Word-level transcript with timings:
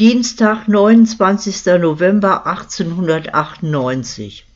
Dienstag, 0.00 0.66
29. 0.66 1.78
November 1.78 2.46
1898. 2.46 4.46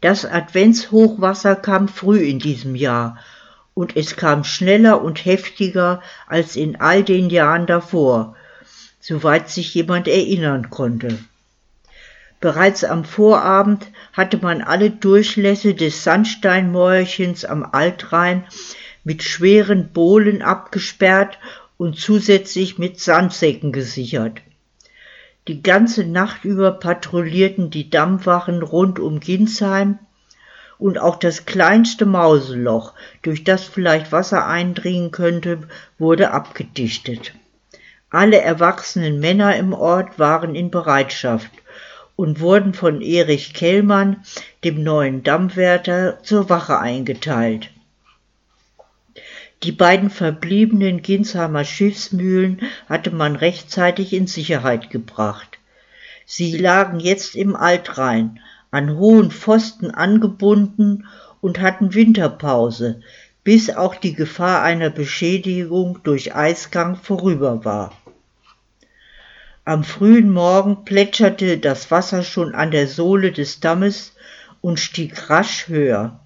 Das 0.00 0.24
Adventshochwasser 0.24 1.56
kam 1.56 1.88
früh 1.88 2.20
in 2.20 2.38
diesem 2.38 2.76
Jahr 2.76 3.18
und 3.74 3.96
es 3.96 4.14
kam 4.14 4.44
schneller 4.44 5.02
und 5.02 5.24
heftiger 5.24 6.00
als 6.28 6.54
in 6.54 6.80
all 6.80 7.02
den 7.02 7.30
Jahren 7.30 7.66
davor, 7.66 8.36
soweit 9.00 9.50
sich 9.50 9.74
jemand 9.74 10.06
erinnern 10.06 10.70
konnte. 10.70 11.18
Bereits 12.38 12.84
am 12.84 13.04
Vorabend 13.04 13.88
hatte 14.12 14.36
man 14.36 14.62
alle 14.62 14.90
Durchlässe 14.90 15.74
des 15.74 16.04
Sandsteinmäuerchens 16.04 17.44
am 17.44 17.68
Altrhein 17.72 18.44
mit 19.02 19.24
schweren 19.24 19.88
Bohlen 19.88 20.42
abgesperrt 20.42 21.38
und 21.76 21.98
zusätzlich 21.98 22.78
mit 22.78 23.00
Sandsäcken 23.00 23.72
gesichert. 23.72 24.40
Die 25.46 25.62
ganze 25.62 26.04
Nacht 26.04 26.44
über 26.44 26.72
patrouillierten 26.72 27.70
die 27.70 27.90
Dammwachen 27.90 28.62
rund 28.62 28.98
um 28.98 29.20
Ginsheim 29.20 29.98
und 30.78 30.98
auch 30.98 31.16
das 31.16 31.44
kleinste 31.44 32.06
Mauseloch, 32.06 32.94
durch 33.22 33.44
das 33.44 33.64
vielleicht 33.64 34.12
Wasser 34.12 34.46
eindringen 34.46 35.10
könnte, 35.10 35.68
wurde 35.98 36.30
abgedichtet. 36.30 37.34
Alle 38.10 38.40
erwachsenen 38.40 39.20
Männer 39.20 39.56
im 39.56 39.72
Ort 39.72 40.18
waren 40.18 40.54
in 40.54 40.70
Bereitschaft 40.70 41.50
und 42.16 42.40
wurden 42.40 42.72
von 42.72 43.00
Erich 43.00 43.54
Kellmann, 43.54 44.24
dem 44.62 44.82
neuen 44.82 45.24
Dammwärter, 45.24 46.22
zur 46.22 46.48
Wache 46.48 46.78
eingeteilt. 46.78 47.70
Die 49.62 49.72
beiden 49.72 50.10
verbliebenen 50.10 51.00
Ginsheimer 51.00 51.64
Schiffsmühlen 51.64 52.60
hatte 52.88 53.10
man 53.10 53.36
rechtzeitig 53.36 54.12
in 54.12 54.26
Sicherheit 54.26 54.90
gebracht. 54.90 55.58
Sie 56.26 56.56
lagen 56.56 57.00
jetzt 57.00 57.34
im 57.34 57.54
Altrhein, 57.54 58.40
an 58.70 58.96
hohen 58.96 59.30
Pfosten 59.30 59.90
angebunden 59.90 61.06
und 61.40 61.60
hatten 61.60 61.94
Winterpause, 61.94 63.00
bis 63.44 63.70
auch 63.70 63.94
die 63.94 64.14
Gefahr 64.14 64.62
einer 64.62 64.90
Beschädigung 64.90 66.00
durch 66.02 66.34
Eisgang 66.34 66.96
vorüber 66.96 67.64
war. 67.64 67.92
Am 69.66 69.84
frühen 69.84 70.30
Morgen 70.30 70.84
plätscherte 70.84 71.58
das 71.58 71.90
Wasser 71.90 72.22
schon 72.22 72.54
an 72.54 72.70
der 72.70 72.86
Sohle 72.86 73.32
des 73.32 73.60
Dammes 73.60 74.12
und 74.60 74.80
stieg 74.80 75.30
rasch 75.30 75.68
höher. 75.68 76.20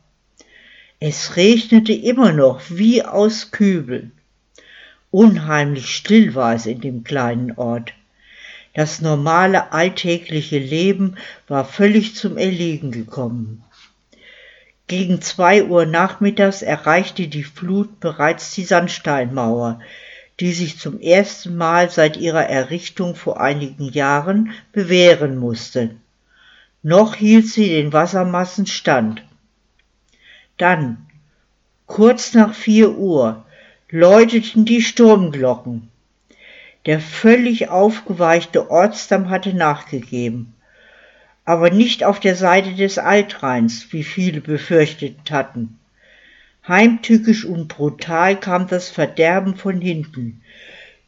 Es 1.00 1.36
regnete 1.36 1.92
immer 1.92 2.32
noch 2.32 2.60
wie 2.70 3.04
aus 3.04 3.52
Kübeln. 3.52 4.10
Unheimlich 5.12 5.94
still 5.94 6.34
war 6.34 6.54
es 6.54 6.66
in 6.66 6.80
dem 6.80 7.04
kleinen 7.04 7.52
Ort. 7.52 7.94
Das 8.74 9.00
normale 9.00 9.72
alltägliche 9.72 10.58
Leben 10.58 11.16
war 11.46 11.64
völlig 11.64 12.16
zum 12.16 12.36
Erliegen 12.36 12.90
gekommen. 12.90 13.62
Gegen 14.88 15.20
zwei 15.20 15.62
Uhr 15.62 15.86
nachmittags 15.86 16.62
erreichte 16.62 17.28
die 17.28 17.44
Flut 17.44 18.00
bereits 18.00 18.54
die 18.54 18.64
Sandsteinmauer, 18.64 19.80
die 20.40 20.52
sich 20.52 20.78
zum 20.78 21.00
ersten 21.00 21.56
Mal 21.56 21.90
seit 21.90 22.16
ihrer 22.16 22.46
Errichtung 22.46 23.14
vor 23.14 23.40
einigen 23.40 23.88
Jahren 23.92 24.50
bewähren 24.72 25.36
musste. 25.36 25.90
Noch 26.82 27.14
hielt 27.14 27.46
sie 27.46 27.68
den 27.68 27.92
Wassermassen 27.92 28.66
stand. 28.66 29.22
Dann, 30.58 31.06
kurz 31.86 32.34
nach 32.34 32.52
vier 32.52 32.96
Uhr, 32.98 33.44
läuteten 33.90 34.64
die 34.64 34.82
Sturmglocken. 34.82 35.88
Der 36.84 37.00
völlig 37.00 37.68
aufgeweichte 37.68 38.70
Ortsdamm 38.70 39.30
hatte 39.30 39.54
nachgegeben, 39.54 40.54
aber 41.44 41.70
nicht 41.70 42.04
auf 42.04 42.18
der 42.18 42.34
Seite 42.34 42.74
des 42.74 42.98
Altrheins, 42.98 43.92
wie 43.92 44.04
viele 44.04 44.40
befürchtet 44.40 45.30
hatten. 45.30 45.78
Heimtückisch 46.66 47.44
und 47.44 47.68
brutal 47.68 48.38
kam 48.38 48.66
das 48.66 48.88
Verderben 48.88 49.56
von 49.56 49.80
hinten, 49.80 50.42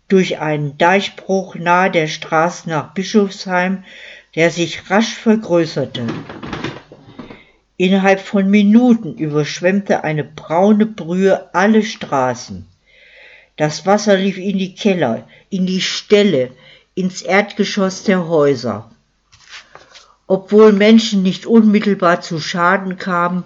durch 0.09 0.39
einen 0.39 0.79
Deichbruch 0.79 1.57
nahe 1.57 1.91
der 1.91 2.07
Straße 2.07 2.69
nach 2.69 2.95
Bischofsheim, 2.95 3.85
der 4.35 4.51
sich 4.51 4.91
rasch 4.91 5.15
vergrößerte. 5.15 6.07
Innerhalb 7.81 8.21
von 8.21 8.51
Minuten 8.51 9.15
überschwemmte 9.15 10.05
eine 10.05 10.23
braune 10.23 10.85
Brühe 10.85 11.49
alle 11.55 11.83
Straßen. 11.83 12.67
Das 13.57 13.87
Wasser 13.87 14.19
lief 14.19 14.37
in 14.37 14.59
die 14.59 14.75
Keller, 14.75 15.27
in 15.49 15.65
die 15.65 15.81
Ställe, 15.81 16.51
ins 16.95 17.23
Erdgeschoss 17.23 18.03
der 18.03 18.29
Häuser. 18.29 18.91
Obwohl 20.27 20.75
Menschen 20.75 21.23
nicht 21.23 21.47
unmittelbar 21.47 22.21
zu 22.21 22.39
Schaden 22.39 22.99
kamen, 22.99 23.45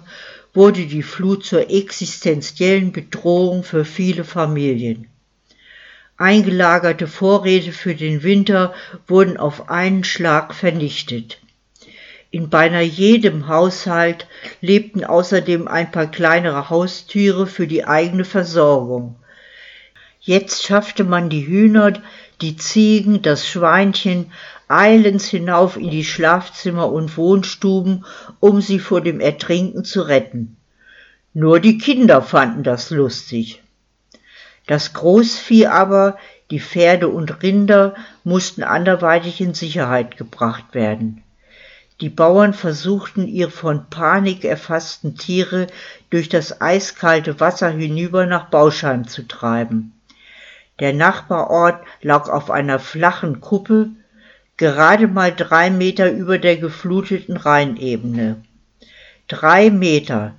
wurde 0.53 0.85
die 0.85 1.03
Flut 1.03 1.45
zur 1.45 1.69
existenziellen 1.69 2.91
Bedrohung 2.91 3.63
für 3.63 3.85
viele 3.85 4.25
Familien. 4.25 5.07
Eingelagerte 6.17 7.07
Vorräte 7.07 7.71
für 7.71 7.95
den 7.95 8.21
Winter 8.21 8.73
wurden 9.07 9.37
auf 9.37 9.69
einen 9.69 10.03
Schlag 10.03 10.53
vernichtet. 10.53 11.39
In 12.35 12.49
beinahe 12.49 12.83
jedem 12.83 13.47
Haushalt 13.47 14.27
lebten 14.59 15.05
außerdem 15.05 15.69
ein 15.69 15.89
paar 15.89 16.07
kleinere 16.11 16.69
Haustiere 16.69 17.47
für 17.47 17.65
die 17.65 17.85
eigene 17.85 18.25
Versorgung. 18.25 19.15
Jetzt 20.19 20.63
schaffte 20.63 21.05
man 21.05 21.29
die 21.29 21.47
Hühner, 21.47 21.93
die 22.41 22.57
Ziegen, 22.57 23.21
das 23.21 23.47
Schweinchen 23.47 24.33
eilends 24.67 25.29
hinauf 25.29 25.77
in 25.77 25.89
die 25.89 26.03
Schlafzimmer 26.03 26.91
und 26.91 27.15
Wohnstuben, 27.15 28.03
um 28.41 28.59
sie 28.59 28.79
vor 28.79 28.99
dem 28.99 29.21
Ertrinken 29.21 29.85
zu 29.85 30.01
retten. 30.01 30.57
Nur 31.33 31.61
die 31.61 31.77
Kinder 31.77 32.21
fanden 32.21 32.63
das 32.63 32.89
lustig. 32.89 33.63
Das 34.67 34.91
Großvieh 34.91 35.67
aber, 35.67 36.17
die 36.51 36.59
Pferde 36.59 37.07
und 37.07 37.41
Rinder, 37.41 37.95
mussten 38.25 38.63
anderweitig 38.63 39.39
in 39.39 39.53
Sicherheit 39.53 40.17
gebracht 40.17 40.73
werden. 40.73 41.21
Die 42.01 42.09
Bauern 42.09 42.53
versuchten, 42.53 43.27
ihre 43.27 43.51
von 43.51 43.89
Panik 43.89 44.43
erfassten 44.43 45.15
Tiere 45.15 45.67
durch 46.09 46.27
das 46.27 46.59
eiskalte 46.59 47.39
Wasser 47.39 47.69
hinüber 47.69 48.25
nach 48.25 48.49
Bauschein 48.49 49.07
zu 49.07 49.25
treiben. 49.25 49.93
Der 50.79 50.91
Nachbarort 50.91 51.85
lag 52.01 52.27
auf 52.27 52.51
einer 52.51 52.79
flachen 52.79 53.39
Kuppe, 53.39 53.91
gerade 54.57 55.07
mal 55.07 55.33
drei 55.33 55.69
Meter 55.69 56.11
über 56.11 56.37
der 56.37 56.57
gefluteten 56.57 57.37
Rheinebene. 57.37 58.43
Drei 59.29 59.69
Meter, 59.69 60.35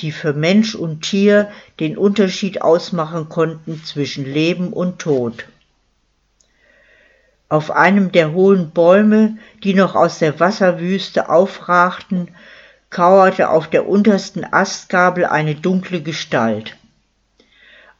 die 0.00 0.10
für 0.10 0.32
Mensch 0.32 0.74
und 0.74 1.02
Tier 1.02 1.48
den 1.78 1.96
Unterschied 1.96 2.60
ausmachen 2.60 3.28
konnten 3.28 3.84
zwischen 3.84 4.24
Leben 4.24 4.72
und 4.72 4.98
Tod. 4.98 5.46
Auf 7.50 7.70
einem 7.70 8.12
der 8.12 8.32
hohen 8.32 8.72
Bäume, 8.72 9.38
die 9.64 9.72
noch 9.72 9.94
aus 9.94 10.18
der 10.18 10.38
Wasserwüste 10.38 11.30
aufragten, 11.30 12.28
kauerte 12.90 13.48
auf 13.50 13.68
der 13.68 13.88
untersten 13.88 14.44
Astgabel 14.44 15.24
eine 15.24 15.54
dunkle 15.54 16.02
Gestalt. 16.02 16.76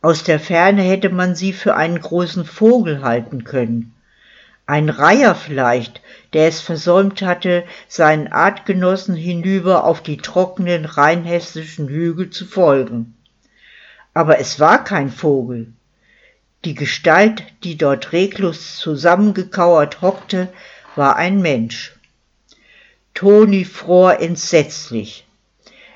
Aus 0.03 0.23
der 0.23 0.39
Ferne 0.39 0.83
hätte 0.83 1.09
man 1.09 1.35
sie 1.35 1.53
für 1.53 1.75
einen 1.75 2.01
großen 2.01 2.45
Vogel 2.45 3.03
halten 3.03 3.45
können. 3.45 3.95
Ein 4.67 4.91
Reiher 4.91 5.35
vielleicht, 5.35 6.03
der 6.35 6.47
es 6.47 6.61
versäumt 6.61 7.23
hatte, 7.23 7.65
seinen 7.89 8.29
Artgenossen 8.29 9.17
hinüber 9.17 9.85
auf 9.85 10.03
die 10.03 10.19
trockenen 10.19 10.85
rheinhessischen 10.85 11.89
Hügel 11.89 12.29
zu 12.29 12.45
folgen. 12.45 13.17
Aber 14.13 14.39
es 14.41 14.61
war 14.61 14.85
kein 14.85 15.11
Vogel. 15.11 15.73
Die 16.65 16.75
Gestalt, 16.75 17.45
die 17.63 17.77
dort 17.77 18.13
reglos 18.13 18.77
zusammengekauert 18.79 20.03
hockte, 20.03 20.49
war 20.97 21.17
ein 21.17 21.41
Mensch. 21.41 21.95
Toni 23.15 23.65
fror 23.65 24.21
entsetzlich. 24.21 25.25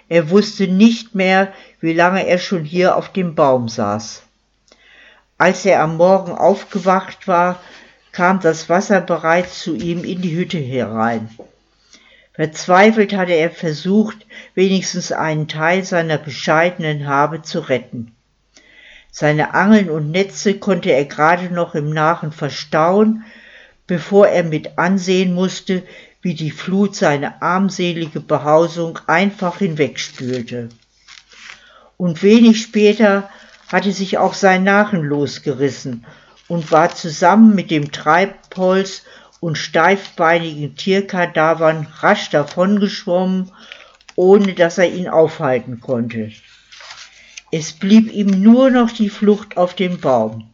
Er 0.08 0.30
wusste 0.30 0.68
nicht 0.68 1.14
mehr, 1.14 1.52
wie 1.80 1.92
lange 1.92 2.26
er 2.26 2.38
schon 2.38 2.64
hier 2.64 2.96
auf 2.96 3.12
dem 3.12 3.34
Baum 3.34 3.68
saß. 3.68 4.22
Als 5.38 5.64
er 5.64 5.82
am 5.82 5.96
Morgen 5.96 6.32
aufgewacht 6.32 7.26
war, 7.26 7.60
kam 8.12 8.40
das 8.40 8.68
Wasser 8.68 9.00
bereits 9.00 9.60
zu 9.60 9.74
ihm 9.74 10.04
in 10.04 10.22
die 10.22 10.36
Hütte 10.36 10.58
herein. 10.58 11.28
Verzweifelt 12.34 13.14
hatte 13.14 13.32
er 13.32 13.50
versucht, 13.50 14.26
wenigstens 14.54 15.10
einen 15.12 15.48
Teil 15.48 15.84
seiner 15.84 16.18
bescheidenen 16.18 17.06
Habe 17.08 17.42
zu 17.42 17.60
retten. 17.60 18.14
Seine 19.14 19.52
Angeln 19.52 19.90
und 19.90 20.10
Netze 20.10 20.54
konnte 20.54 20.90
er 20.90 21.04
gerade 21.04 21.52
noch 21.52 21.74
im 21.74 21.90
Nachen 21.90 22.32
verstauen, 22.32 23.24
bevor 23.86 24.26
er 24.26 24.42
mit 24.42 24.78
ansehen 24.78 25.34
musste, 25.34 25.82
wie 26.22 26.32
die 26.32 26.50
Flut 26.50 26.96
seine 26.96 27.42
armselige 27.42 28.20
Behausung 28.20 28.98
einfach 29.06 29.58
hinwegspülte. 29.58 30.70
Und 31.98 32.22
wenig 32.22 32.62
später 32.62 33.28
hatte 33.70 33.92
sich 33.92 34.16
auch 34.16 34.32
sein 34.32 34.64
Nachen 34.64 35.02
losgerissen 35.02 36.06
und 36.48 36.72
war 36.72 36.94
zusammen 36.94 37.54
mit 37.54 37.70
dem 37.70 37.92
Treibholz 37.92 39.02
und 39.40 39.58
steifbeinigen 39.58 40.74
Tierkadavern 40.74 41.86
rasch 42.00 42.30
davongeschwommen, 42.30 43.52
ohne 44.16 44.54
dass 44.54 44.78
er 44.78 44.90
ihn 44.90 45.08
aufhalten 45.08 45.80
konnte. 45.80 46.32
Es 47.54 47.74
blieb 47.74 48.10
ihm 48.10 48.42
nur 48.42 48.70
noch 48.70 48.90
die 48.90 49.10
Flucht 49.10 49.58
auf 49.58 49.74
den 49.74 50.00
Baum. 50.00 50.48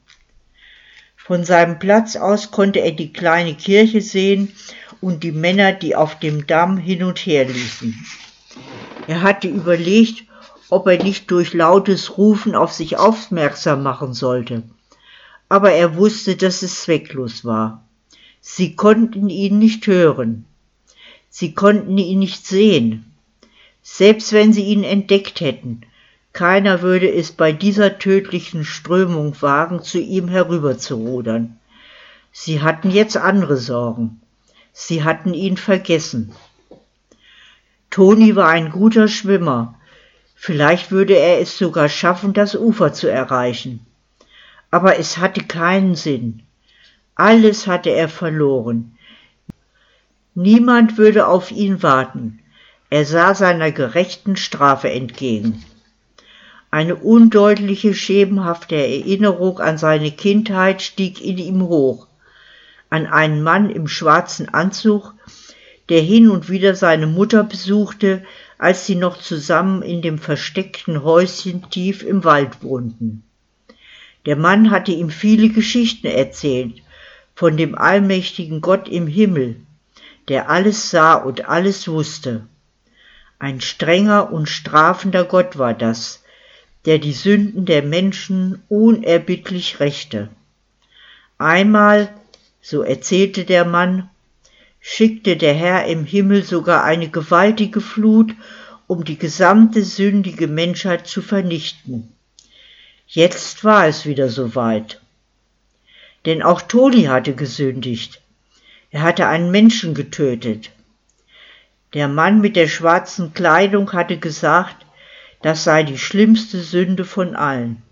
Von 1.14 1.44
seinem 1.44 1.78
Platz 1.78 2.16
aus 2.16 2.50
konnte 2.50 2.80
er 2.80 2.90
die 2.90 3.12
kleine 3.12 3.54
Kirche 3.54 4.00
sehen 4.00 4.52
und 5.00 5.22
die 5.22 5.30
Männer, 5.30 5.72
die 5.72 5.94
auf 5.94 6.18
dem 6.18 6.48
Damm 6.48 6.76
hin 6.76 7.04
und 7.04 7.20
her 7.20 7.44
liefen. 7.44 8.04
Er 9.06 9.22
hatte 9.22 9.46
überlegt, 9.46 10.24
ob 10.70 10.88
er 10.88 11.00
nicht 11.00 11.30
durch 11.30 11.54
lautes 11.54 12.18
Rufen 12.18 12.56
auf 12.56 12.72
sich 12.72 12.96
aufmerksam 12.96 13.84
machen 13.84 14.12
sollte. 14.12 14.64
Aber 15.48 15.70
er 15.70 15.94
wusste, 15.94 16.34
dass 16.34 16.62
es 16.62 16.82
zwecklos 16.82 17.44
war. 17.44 17.86
Sie 18.40 18.74
konnten 18.74 19.30
ihn 19.30 19.60
nicht 19.60 19.86
hören. 19.86 20.46
Sie 21.28 21.54
konnten 21.54 21.96
ihn 21.96 22.18
nicht 22.18 22.44
sehen. 22.44 23.14
Selbst 23.82 24.32
wenn 24.32 24.52
sie 24.52 24.64
ihn 24.64 24.82
entdeckt 24.82 25.40
hätten, 25.40 25.82
keiner 26.38 26.82
würde 26.82 27.12
es 27.12 27.32
bei 27.32 27.50
dieser 27.50 27.99
tödlichen 27.99 28.64
Strömung 28.64 29.43
wagen, 29.43 29.82
zu 29.82 29.99
ihm 29.99 30.29
herüberzurudern. 30.29 31.58
Sie 32.31 32.62
hatten 32.62 32.93
jetzt 32.93 33.17
andere 33.17 33.56
Sorgen. 33.56 34.20
Sie 34.73 35.02
hatten 35.02 35.35
ihn 35.35 35.56
vergessen. 35.56 36.32
Toni 37.90 38.37
war 38.37 38.50
ein 38.50 38.70
guter 38.70 39.08
Schwimmer. 39.08 39.81
Vielleicht 40.37 40.93
würde 40.93 41.14
er 41.14 41.40
es 41.40 41.58
sogar 41.58 41.88
schaffen, 41.88 42.35
das 42.35 42.55
Ufer 42.55 42.93
zu 42.93 43.11
erreichen. 43.11 43.84
Aber 44.70 44.96
es 44.96 45.19
hatte 45.19 45.43
keinen 45.43 45.96
Sinn. 45.96 46.44
Alles 47.17 47.67
hatte 47.67 47.91
er 47.91 48.08
verloren. 48.08 48.96
Niemand 50.37 50.99
würde 50.99 51.26
auf 51.26 51.50
ihn 51.50 51.82
warten. 51.82 52.38
Er 52.91 53.05
sah 53.05 53.34
seiner 53.34 53.73
gerechten 53.73 54.37
Strafe 54.37 54.88
entgegen. 54.88 55.64
Eine 56.70 56.97
undeutliche, 56.97 57.94
schemenhafte 57.94 58.76
Erinnerung 58.76 59.59
an 59.59 59.79
seine 59.79 60.11
Kindheit 60.11 60.82
stieg 60.82 61.20
in 61.25 61.38
ihm 61.38 61.62
hoch, 61.62 62.06
an 62.91 63.06
einen 63.06 63.43
Mann 63.43 63.70
im 63.70 63.88
schwarzen 63.88 64.49
Anzug, 64.50 65.15
der 65.88 66.03
hin 66.03 66.29
und 66.29 66.50
wieder 66.50 66.75
seine 66.75 67.06
Mutter 67.06 67.43
besuchte, 67.43 68.23
als 68.59 68.85
sie 68.85 68.97
noch 68.97 69.19
zusammen 69.19 69.82
in 69.82 70.03
dem 70.03 70.19
versteckten 70.19 71.03
Häuschen 71.03 71.70
tief 71.70 72.03
im 72.03 72.25
Wald 72.25 72.62
wohnten. 72.62 73.23
Der 74.26 74.37
Mann 74.37 74.70
hatte 74.70 74.93
ihm 74.93 75.09
viele 75.09 75.49
Geschichten 75.49 76.09
erzählt, 76.09 76.82
von 77.35 77.56
dem 77.56 77.79
allmächtigen 77.79 78.61
Gott 78.61 78.88
im 78.88 79.06
Himmel, 79.06 79.56
der 80.29 80.50
alles 80.50 80.91
sah 80.91 81.15
und 81.15 81.49
alles 81.49 81.88
wusste. 81.88 82.47
Ein 83.38 83.61
strenger 83.62 84.32
und 84.32 84.49
strafender 84.49 85.25
Gott 85.25 85.56
war 85.56 85.73
das, 85.73 86.25
der 86.86 86.98
die 86.98 87.12
Sünden 87.12 87.64
der 87.64 87.82
Menschen 87.82 88.62
unerbittlich 88.69 89.80
rächte. 89.80 90.28
Einmal, 91.38 92.08
so 92.60 92.82
erzählte 92.82 93.44
der 93.44 93.64
Mann, 93.64 94.08
schickte 94.80 95.36
der 95.36 95.54
Herr 95.54 95.86
im 95.86 96.04
Himmel 96.04 96.44
sogar 96.44 96.84
eine 96.84 97.08
gewaltige 97.08 97.80
Flut, 97.80 98.34
um 98.86 99.04
die 99.04 99.19
gesamte 99.19 99.84
sündige 99.84 100.46
Menschheit 100.46 101.06
zu 101.06 101.20
vernichten. 101.20 102.12
Jetzt 103.06 103.64
war 103.64 103.86
es 103.86 104.06
wieder 104.06 104.28
soweit. 104.28 105.00
Denn 106.26 106.42
auch 106.42 106.62
Toni 106.62 107.04
hatte 107.04 107.34
gesündigt. 107.34 108.20
Er 108.90 109.02
hatte 109.02 109.26
einen 109.26 109.50
Menschen 109.50 109.94
getötet. 109.94 110.70
Der 111.94 112.08
Mann 112.08 112.40
mit 112.40 112.56
der 112.56 112.69
schwarzen 112.69 113.32
Kleidung 113.32 113.92
hatte 113.92 114.19
gesagt, 114.19 114.84
das 115.43 115.64
sei 115.64 115.82
die 115.82 115.99
schlimmste 115.99 116.61
Sünde 116.61 117.05
von 117.05 117.37
allen. 117.37 117.82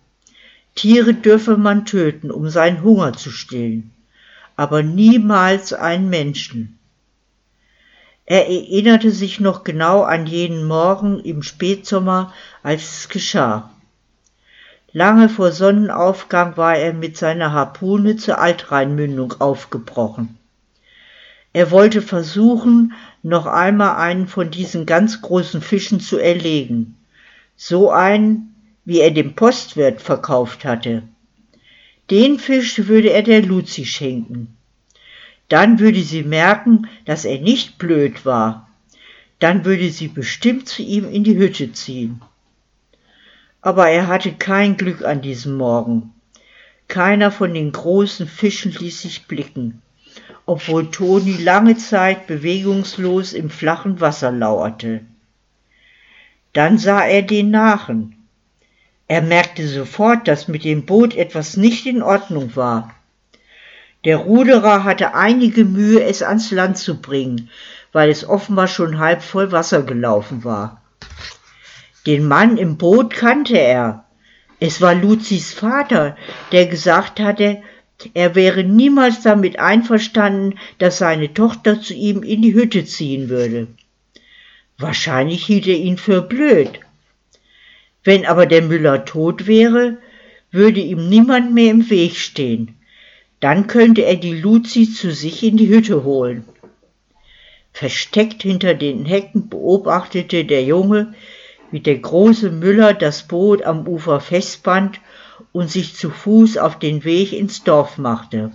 Tiere 0.75 1.15
dürfe 1.15 1.57
man 1.57 1.87
töten, 1.87 2.31
um 2.31 2.49
seinen 2.51 2.83
Hunger 2.83 3.13
zu 3.15 3.31
stillen, 3.31 3.93
aber 4.57 4.83
niemals 4.83 5.73
einen 5.73 6.09
Menschen. 6.09 6.79
Er 8.27 8.49
erinnerte 8.49 9.13
sich 9.13 9.39
noch 9.39 9.63
genau 9.63 10.03
an 10.03 10.27
jenen 10.27 10.67
Morgen 10.67 11.21
im 11.21 11.43
Spätsommer, 11.43 12.35
als 12.63 12.83
es 12.83 13.09
geschah. 13.09 13.71
Lange 14.93 15.29
vor 15.29 15.53
Sonnenaufgang 15.53 16.57
war 16.57 16.77
er 16.77 16.93
mit 16.93 17.17
seiner 17.17 17.53
Harpune 17.53 18.17
zur 18.17 18.39
Altrheinmündung 18.39 19.41
aufgebrochen. 19.41 20.39
Er 21.53 21.71
wollte 21.71 22.03
versuchen, 22.03 22.95
noch 23.23 23.47
einmal 23.47 23.97
einen 23.97 24.27
von 24.27 24.51
diesen 24.51 24.85
ganz 24.85 25.23
großen 25.23 25.63
Fischen 25.63 26.01
zu 26.01 26.19
erlegen. 26.19 26.96
So 27.57 27.91
einen, 27.91 28.55
wie 28.85 29.01
er 29.01 29.11
dem 29.11 29.35
Postwirt 29.35 30.01
verkauft 30.01 30.65
hatte. 30.65 31.03
Den 32.11 32.39
Fisch 32.39 32.87
würde 32.87 33.11
er 33.11 33.23
der 33.23 33.43
Luzi 33.43 33.85
schenken. 33.85 34.57
Dann 35.49 35.79
würde 35.79 36.03
sie 36.03 36.23
merken, 36.23 36.89
dass 37.05 37.25
er 37.25 37.41
nicht 37.41 37.79
blöd 37.79 38.25
war. 38.25 38.69
Dann 39.39 39.65
würde 39.65 39.91
sie 39.91 40.09
bestimmt 40.09 40.69
zu 40.69 40.83
ihm 40.83 41.09
in 41.11 41.25
die 41.25 41.37
Hütte 41.37 41.73
ziehen 41.73 42.21
aber 43.67 43.89
er 43.89 44.07
hatte 44.07 44.31
kein 44.31 44.77
Glück 44.77 45.05
an 45.05 45.23
diesem 45.23 45.57
Morgen. 45.57 46.15
Keiner 46.87 47.33
von 47.33 47.53
den 47.53 47.73
großen 47.73 48.29
Fischen 48.29 48.71
ließ 48.71 49.03
sich 49.03 49.27
blicken, 49.27 49.83
obwohl 50.47 50.93
Toni 50.93 51.33
lange 51.33 51.77
Zeit 51.77 52.29
bewegungslos 52.29 53.33
im 53.33 53.51
flachen 53.51 54.01
Wasser 54.01 54.31
lauerte. 54.31 55.01
Dann 56.57 56.79
sah 56.79 57.05
er 57.05 57.21
den 57.21 57.51
Nachen. 57.51 58.15
Er 59.09 59.21
merkte 59.21 59.69
sofort, 59.69 60.27
dass 60.27 60.49
mit 60.49 60.65
dem 60.65 60.87
Boot 60.87 61.15
etwas 61.15 61.59
nicht 61.59 61.85
in 61.85 62.01
Ordnung 62.01 62.57
war. 62.57 62.95
Der 64.07 64.17
Ruderer 64.17 64.83
hatte 64.83 65.15
einige 65.15 65.67
Mühe, 65.67 66.03
es 66.03 66.23
ans 66.23 66.51
Land 66.53 66.79
zu 66.79 67.03
bringen, 67.03 67.51
weil 67.93 68.09
es 68.09 68.27
offenbar 68.27 68.69
schon 68.69 68.99
halb 68.99 69.21
voll 69.21 69.53
Wasser 69.53 69.83
gelaufen 69.83 70.45
war. 70.45 70.81
Den 72.07 72.27
Mann 72.27 72.57
im 72.57 72.79
Boot 72.79 73.13
kannte 73.13 73.59
er. 73.59 74.07
Es 74.59 74.81
war 74.81 74.95
Luzis 74.95 75.53
Vater, 75.53 76.17
der 76.53 76.65
gesagt 76.65 77.21
hatte, 77.21 77.61
er 78.15 78.35
wäre 78.35 78.65
niemals 78.65 79.21
damit 79.21 79.59
einverstanden, 79.59 80.59
dass 80.79 80.97
seine 80.97 81.35
Tochter 81.35 81.83
zu 81.83 81.93
ihm 81.93 82.23
in 82.23 82.41
die 82.41 82.55
Hütte 82.55 82.87
ziehen 82.87 83.29
würde. 83.29 83.67
Wahrscheinlich 84.79 85.47
hielt 85.47 85.67
er 85.67 85.77
ihn 85.77 85.97
für 85.97 86.23
blöd. 86.23 86.81
Wenn 88.05 88.27
aber 88.27 88.47
der 88.47 88.63
Müller 88.63 89.05
tot 89.05 89.47
wäre, 89.47 89.99
würde 90.51 90.81
ihm 90.81 91.09
niemand 91.09 91.53
mehr 91.53 91.71
im 91.71 91.89
Weg 91.91 92.17
stehen. 92.17 92.77
Dann 93.41 93.67
könnte 93.67 94.03
er 94.03 94.17
die 94.17 94.35
Luzi 94.35 94.91
zu 94.93 95.13
sich 95.13 95.43
in 95.43 95.57
die 95.57 95.69
Hütte 95.69 96.05
holen. 96.05 96.45
Versteckt 97.73 98.43
hinter 98.43 98.75
den 98.75 99.05
Hecken 99.05 99.49
beobachtete 99.49 100.45
der 100.45 100.65
Junge, 100.65 101.15
wie 101.71 101.81
der 101.81 101.99
große 101.99 102.51
Müller 102.51 102.95
das 102.95 103.25
Boot 103.29 103.63
am 103.63 103.87
Ufer 103.87 104.21
festband 104.21 105.01
und 105.53 105.71
sich 105.71 105.95
zu 105.95 106.11
Fuß 106.11 106.59
auf 106.59 106.79
den 106.79 107.05
Weg 107.05 107.33
ins 107.33 107.65
Dorf 107.65 107.99
machte. 107.99 108.53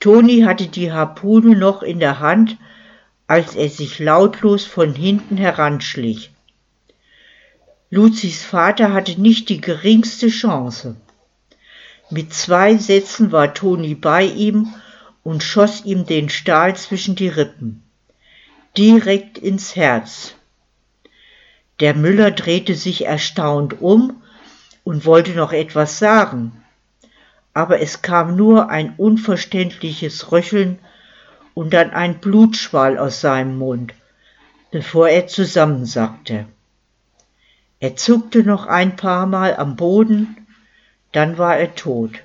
Toni 0.00 0.42
hatte 0.42 0.68
die 0.68 0.92
Harpune 0.92 1.56
noch 1.56 1.82
in 1.82 1.98
der 1.98 2.20
Hand, 2.20 2.56
als 3.26 3.56
er 3.56 3.68
sich 3.68 3.98
lautlos 3.98 4.64
von 4.64 4.94
hinten 4.94 5.36
heranschlich. 5.36 6.30
Luzis 7.90 8.44
Vater 8.44 8.92
hatte 8.92 9.20
nicht 9.20 9.48
die 9.48 9.60
geringste 9.60 10.28
Chance. 10.28 10.96
Mit 12.10 12.32
zwei 12.32 12.76
Sätzen 12.76 13.32
war 13.32 13.54
Toni 13.54 13.94
bei 13.94 14.24
ihm 14.24 14.72
und 15.24 15.42
schoss 15.42 15.84
ihm 15.84 16.06
den 16.06 16.28
Stahl 16.28 16.76
zwischen 16.76 17.16
die 17.16 17.28
Rippen, 17.28 17.82
direkt 18.76 19.38
ins 19.38 19.74
Herz. 19.74 20.34
Der 21.80 21.94
Müller 21.94 22.30
drehte 22.30 22.74
sich 22.74 23.06
erstaunt 23.06 23.80
um 23.80 24.22
und 24.84 25.04
wollte 25.04 25.32
noch 25.32 25.52
etwas 25.52 25.98
sagen, 25.98 26.64
aber 27.54 27.80
es 27.80 28.02
kam 28.02 28.36
nur 28.36 28.70
ein 28.70 28.94
unverständliches 28.96 30.30
Röcheln 30.30 30.78
und 31.56 31.72
dann 31.72 31.90
ein 31.92 32.18
Blutschwall 32.20 32.98
aus 32.98 33.22
seinem 33.22 33.56
Mund, 33.56 33.94
bevor 34.70 35.08
er 35.08 35.26
zusammensackte. 35.26 36.44
Er 37.80 37.96
zuckte 37.96 38.42
noch 38.42 38.66
ein 38.66 38.96
paar 38.96 39.24
Mal 39.24 39.56
am 39.56 39.74
Boden, 39.74 40.46
dann 41.12 41.38
war 41.38 41.56
er 41.56 41.74
tot. 41.74 42.20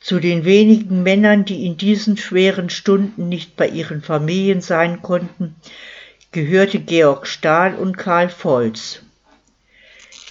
Zu 0.00 0.18
den 0.18 0.44
wenigen 0.44 1.04
Männern, 1.04 1.44
die 1.44 1.66
in 1.66 1.76
diesen 1.76 2.16
schweren 2.16 2.68
Stunden 2.68 3.28
nicht 3.28 3.54
bei 3.54 3.68
ihren 3.68 4.02
Familien 4.02 4.60
sein 4.60 5.02
konnten, 5.02 5.54
gehörte 6.32 6.80
Georg 6.80 7.28
Stahl 7.28 7.76
und 7.76 7.96
Karl 7.96 8.28
Volz. 8.28 9.02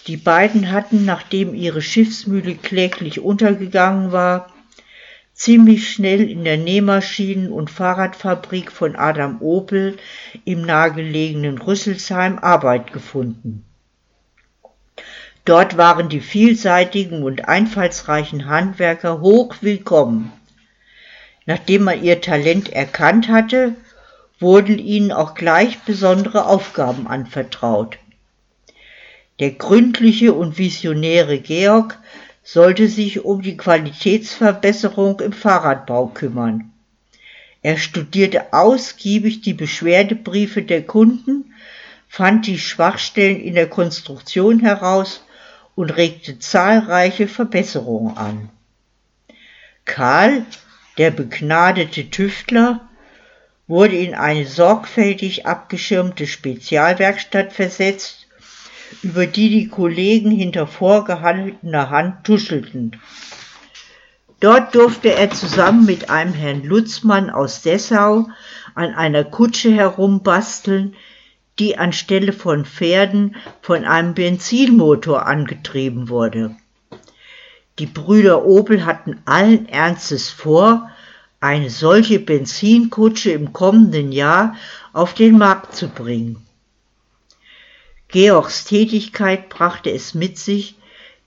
Die 0.08 0.18
beiden 0.18 0.70
hatten, 0.70 1.06
nachdem 1.06 1.56
ihre 1.56 1.82
Schiffsmühle 1.82 2.56
kläglich 2.56 3.22
untergegangen 3.22 4.12
war, 4.12 4.51
ziemlich 5.34 5.90
schnell 5.90 6.30
in 6.30 6.44
der 6.44 6.58
Nähmaschinen- 6.58 7.52
und 7.52 7.70
Fahrradfabrik 7.70 8.72
von 8.72 8.96
Adam 8.96 9.42
Opel 9.42 9.98
im 10.46 10.62
nahegelegenen 10.62 11.58
Rüsselsheim 11.58 12.40
Arbeit 12.40 12.94
gefunden. 12.94 13.66
Dort 15.46 15.76
waren 15.78 16.10
die 16.10 16.22
vielseitigen 16.22 17.24
und 17.24 17.48
einfallsreichen 17.48 18.46
Handwerker 18.46 19.22
hoch 19.22 19.56
willkommen. 19.62 20.32
Nachdem 21.48 21.84
man 21.86 22.04
ihr 22.04 22.22
Talent 22.22 22.70
erkannt 22.70 23.28
hatte, 23.28 23.76
wurden 24.40 24.78
ihnen 24.78 25.12
auch 25.12 25.34
gleich 25.34 25.80
besondere 25.80 26.46
Aufgaben 26.46 27.08
anvertraut. 27.08 27.98
Der 29.40 29.52
gründliche 29.52 30.34
und 30.34 30.60
visionäre 30.60 31.40
Georg 31.40 31.98
sollte 32.44 32.88
sich 32.88 33.24
um 33.24 33.42
die 33.42 33.58
Qualitätsverbesserung 33.58 35.20
im 35.20 35.34
Fahrradbau 35.34 36.08
kümmern. 36.08 36.72
Er 37.62 37.78
studierte 37.78 38.54
ausgiebig 38.54 39.42
die 39.42 39.54
Beschwerdebriefe 39.54 40.64
der 40.64 40.84
Kunden, 40.84 41.54
fand 42.08 42.48
die 42.48 42.60
Schwachstellen 42.60 43.40
in 43.40 43.54
der 43.54 43.70
Konstruktion 43.70 44.60
heraus 44.60 45.24
und 45.76 45.92
regte 45.92 46.40
zahlreiche 46.40 47.28
Verbesserungen 47.28 48.18
an. 48.18 48.50
Karl, 49.86 50.46
der 50.98 51.12
begnadete 51.12 52.10
Tüftler, 52.10 52.90
wurde 53.68 53.96
in 53.96 54.16
eine 54.16 54.46
sorgfältig 54.46 55.46
abgeschirmte 55.46 56.28
Spezialwerkstatt 56.28 57.54
versetzt 57.54 58.21
über 59.04 59.26
die 59.26 59.50
die 59.50 59.68
Kollegen 59.68 60.32
hinter 60.32 60.68
vorgehaltener 60.68 61.90
Hand 61.90 62.24
tuschelten. 62.24 63.00
Dort 64.40 64.74
durfte 64.74 65.14
er 65.14 65.30
zusammen 65.30 65.86
mit 65.86 66.10
einem 66.10 66.34
Herrn 66.34 66.64
Lutzmann 66.64 67.30
aus 67.30 67.62
Dessau 67.62 68.28
an 68.74 68.94
einer 68.94 69.24
Kutsche 69.24 69.72
herumbasteln, 69.72 70.96
die 71.60 71.78
anstelle 71.78 72.34
von 72.34 72.66
Pferden 72.66 73.36
von 73.62 73.86
einem 73.86 74.16
Benzinmotor 74.16 75.28
angetrieben 75.28 76.10
wurde. 76.10 76.56
Die 77.78 77.86
Brüder 77.86 78.46
Opel 78.46 78.86
hatten 78.86 79.22
allen 79.26 79.70
Ernstes 79.70 80.30
vor, 80.30 80.90
eine 81.40 81.70
solche 81.70 82.20
Benzinkutsche 82.20 83.32
im 83.32 83.54
kommenden 83.54 84.12
Jahr 84.12 84.56
auf 84.94 85.14
den 85.14 85.38
Markt 85.38 85.76
zu 85.76 85.88
bringen. 85.88 86.46
Georgs 88.12 88.66
Tätigkeit 88.66 89.50
brachte 89.50 89.90
es 89.90 90.14
mit 90.14 90.38
sich, 90.38 90.76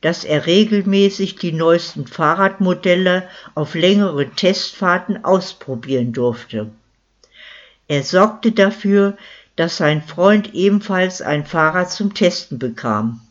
dass 0.03 0.23
er 0.23 0.45
regelmäßig 0.45 1.37
die 1.37 1.53
neuesten 1.53 2.07
Fahrradmodelle 2.07 3.26
auf 3.55 3.75
längere 3.75 4.29
Testfahrten 4.29 5.25
ausprobieren 5.25 6.12
durfte. 6.12 6.71
Er 7.88 8.03
sorgte 8.03 8.53
dafür, 8.53 9.17
dass 9.57 9.79
sein 9.79 10.03
Freund 10.03 10.53
ebenfalls 10.55 11.23
ein 11.23 11.47
Fahrrad 11.47 11.91
zum 11.91 12.12
Testen 12.12 12.59
bekam. 12.59 13.23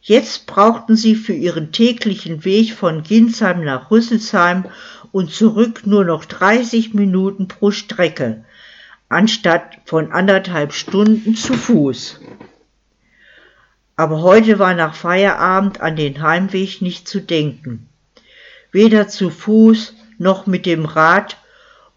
Jetzt 0.00 0.46
brauchten 0.46 0.96
sie 0.96 1.14
für 1.14 1.34
ihren 1.34 1.72
täglichen 1.72 2.44
Weg 2.44 2.72
von 2.72 3.02
Ginsheim 3.02 3.64
nach 3.64 3.90
Rüsselsheim 3.90 4.64
und 5.12 5.32
zurück 5.32 5.86
nur 5.86 6.04
noch 6.04 6.24
30 6.24 6.94
Minuten 6.94 7.48
pro 7.48 7.70
Strecke, 7.70 8.44
anstatt 9.08 9.78
von 9.84 10.12
anderthalb 10.12 10.72
Stunden 10.72 11.34
zu 11.34 11.54
Fuß. 11.54 12.20
Aber 13.96 14.20
heute 14.22 14.58
war 14.58 14.74
nach 14.74 14.94
Feierabend 14.94 15.80
an 15.80 15.96
den 15.96 16.20
Heimweg 16.20 16.82
nicht 16.82 17.08
zu 17.08 17.20
denken. 17.20 17.88
Weder 18.70 19.08
zu 19.08 19.30
Fuß 19.30 19.94
noch 20.18 20.46
mit 20.46 20.66
dem 20.66 20.84
Rad 20.84 21.38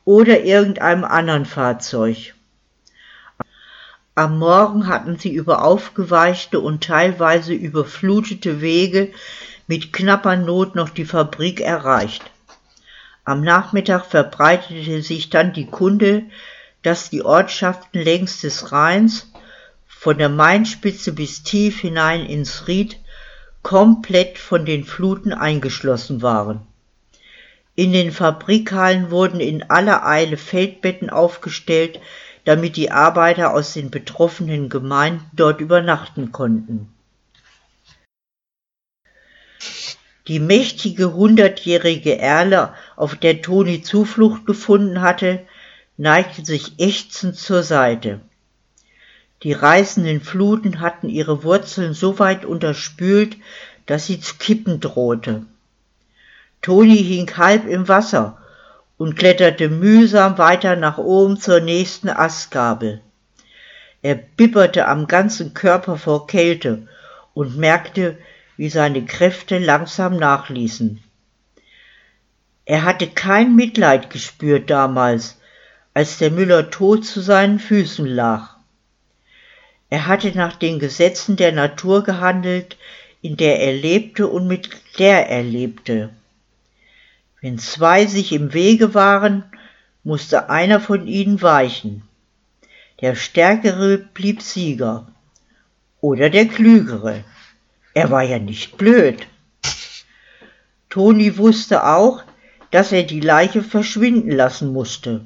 oder 0.05 0.41
irgendeinem 0.41 1.03
anderen 1.03 1.45
Fahrzeug. 1.45 2.33
Am 4.15 4.39
Morgen 4.39 4.87
hatten 4.87 5.17
sie 5.17 5.33
über 5.33 5.63
aufgeweichte 5.63 6.59
und 6.59 6.83
teilweise 6.83 7.53
überflutete 7.53 8.59
Wege 8.59 9.11
mit 9.67 9.93
knapper 9.93 10.35
Not 10.35 10.75
noch 10.75 10.89
die 10.89 11.05
Fabrik 11.05 11.61
erreicht. 11.61 12.23
Am 13.23 13.41
Nachmittag 13.41 14.05
verbreitete 14.05 15.01
sich 15.03 15.29
dann 15.29 15.53
die 15.53 15.67
Kunde, 15.67 16.23
dass 16.81 17.09
die 17.09 17.23
Ortschaften 17.23 18.01
längs 18.01 18.41
des 18.41 18.71
Rheins, 18.71 19.28
von 19.99 20.17
der 20.17 20.29
Mainspitze 20.29 21.11
bis 21.11 21.43
tief 21.43 21.81
hinein 21.81 22.25
ins 22.25 22.69
Ried, 22.69 22.97
komplett 23.63 24.37
von 24.37 24.63
den 24.63 24.85
Fluten 24.85 25.33
eingeschlossen 25.33 26.21
waren. 26.21 26.61
In 27.75 27.91
den 27.91 28.13
Fabrikhallen 28.13 29.11
wurden 29.11 29.41
in 29.41 29.69
aller 29.69 30.07
Eile 30.07 30.37
Feldbetten 30.37 31.09
aufgestellt, 31.09 31.99
damit 32.45 32.77
die 32.77 32.91
Arbeiter 32.91 33.53
aus 33.53 33.73
den 33.73 33.91
betroffenen 33.91 34.69
Gemeinden 34.69 35.29
dort 35.33 35.59
übernachten 35.59 36.31
konnten. 36.31 36.87
Die 40.29 40.39
mächtige 40.39 41.13
hundertjährige 41.13 42.17
Erle, 42.17 42.73
auf 42.95 43.17
der 43.17 43.41
Toni 43.41 43.81
Zuflucht 43.81 44.45
gefunden 44.45 45.01
hatte, 45.01 45.45
neigte 45.97 46.45
sich 46.45 46.79
ächzend 46.79 47.35
zur 47.35 47.63
Seite. 47.63 48.21
Die 49.43 49.53
reißenden 49.53 50.19
Fluten 50.21 50.81
hatten 50.81 51.07
ihre 51.07 51.43
Wurzeln 51.43 51.93
so 51.93 52.19
weit 52.19 52.43
unterspült, 52.43 53.37
dass 53.85 54.05
sie 54.05 54.19
zu 54.19 54.35
kippen 54.35 54.81
drohte. 54.81 55.45
Toni 56.61 56.97
hing 56.97 57.37
halb 57.37 57.65
im 57.65 57.87
Wasser 57.87 58.37
und 58.97 59.15
kletterte 59.15 59.69
mühsam 59.69 60.37
weiter 60.37 60.75
nach 60.75 60.97
oben 60.97 61.39
zur 61.39 61.61
nächsten 61.61 62.09
Astgabel. 62.09 63.01
Er 64.01 64.15
bibberte 64.15 64.87
am 64.87 65.07
ganzen 65.07 65.53
Körper 65.53 65.97
vor 65.97 66.27
Kälte 66.27 66.87
und 67.33 67.57
merkte, 67.57 68.17
wie 68.57 68.69
seine 68.69 69.05
Kräfte 69.05 69.57
langsam 69.57 70.17
nachließen. 70.17 71.01
Er 72.65 72.83
hatte 72.83 73.07
kein 73.07 73.55
Mitleid 73.55 74.09
gespürt 74.09 74.69
damals, 74.69 75.37
als 75.93 76.17
der 76.17 76.29
Müller 76.29 76.69
tot 76.69 77.05
zu 77.05 77.21
seinen 77.21 77.59
Füßen 77.59 78.05
lag. 78.05 78.58
Er 79.89 80.07
hatte 80.07 80.31
nach 80.37 80.55
den 80.55 80.79
Gesetzen 80.79 81.35
der 81.35 81.51
Natur 81.51 82.03
gehandelt, 82.03 82.77
in 83.21 83.37
der 83.37 83.59
er 83.59 83.73
lebte 83.73 84.27
und 84.27 84.47
mit 84.47 84.69
der 84.97 85.29
er 85.29 85.43
lebte. 85.43 86.09
Wenn 87.41 87.57
zwei 87.57 88.05
sich 88.05 88.31
im 88.31 88.53
Wege 88.53 88.93
waren, 88.93 89.43
musste 90.03 90.49
einer 90.49 90.79
von 90.79 91.07
ihnen 91.07 91.41
weichen. 91.41 92.03
Der 93.01 93.15
Stärkere 93.15 93.97
blieb 93.97 94.41
Sieger. 94.41 95.07
Oder 96.01 96.29
der 96.29 96.47
Klügere. 96.47 97.23
Er 97.93 98.11
war 98.11 98.23
ja 98.23 98.39
nicht 98.39 98.77
blöd. 98.77 99.27
Toni 100.89 101.37
wusste 101.37 101.85
auch, 101.85 102.23
dass 102.71 102.91
er 102.91 103.03
die 103.03 103.19
Leiche 103.19 103.63
verschwinden 103.63 104.31
lassen 104.31 104.71
musste. 104.71 105.25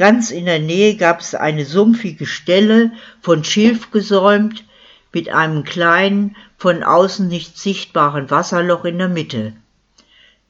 Ganz 0.00 0.30
in 0.30 0.46
der 0.46 0.60
Nähe 0.60 0.96
gab 0.96 1.20
es 1.20 1.34
eine 1.34 1.66
sumpfige 1.66 2.24
Stelle, 2.24 2.92
von 3.20 3.44
Schilf 3.44 3.90
gesäumt, 3.90 4.64
mit 5.12 5.28
einem 5.28 5.62
kleinen, 5.62 6.36
von 6.56 6.82
außen 6.82 7.28
nicht 7.28 7.58
sichtbaren 7.58 8.30
Wasserloch 8.30 8.86
in 8.86 8.96
der 8.96 9.10
Mitte. 9.10 9.52